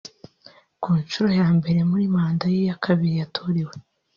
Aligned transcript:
Ku 0.81 0.89
nshuro 1.01 1.29
ya 1.39 1.47
mbere 1.57 1.79
muri 1.89 2.05
manda 2.15 2.45
ye 2.53 2.61
ya 2.69 2.77
kabiri 2.83 3.15
yatorewe 3.21 3.73